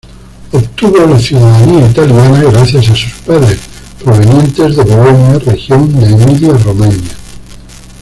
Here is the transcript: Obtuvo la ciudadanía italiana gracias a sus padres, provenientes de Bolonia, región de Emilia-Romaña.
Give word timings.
Obtuvo 0.51 1.05
la 1.05 1.19
ciudadanía 1.19 1.87
italiana 1.87 2.41
gracias 2.51 2.89
a 2.89 2.95
sus 2.95 3.13
padres, 3.23 3.59
provenientes 4.03 4.75
de 4.75 4.83
Bolonia, 4.83 5.37
región 5.37 5.99
de 5.99 6.07
Emilia-Romaña. 6.09 7.11